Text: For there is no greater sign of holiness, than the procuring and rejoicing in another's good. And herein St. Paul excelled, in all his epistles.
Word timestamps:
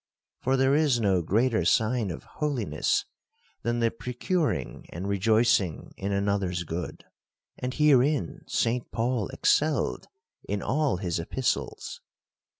For 0.39 0.57
there 0.57 0.73
is 0.73 0.99
no 0.99 1.21
greater 1.21 1.63
sign 1.63 2.09
of 2.09 2.23
holiness, 2.23 3.05
than 3.61 3.81
the 3.81 3.91
procuring 3.91 4.87
and 4.89 5.07
rejoicing 5.07 5.91
in 5.95 6.11
another's 6.11 6.63
good. 6.63 7.05
And 7.59 7.71
herein 7.75 8.41
St. 8.47 8.89
Paul 8.91 9.27
excelled, 9.27 10.07
in 10.49 10.63
all 10.63 10.97
his 10.97 11.19
epistles. 11.19 12.01